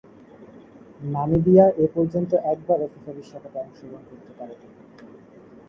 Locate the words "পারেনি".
4.39-4.67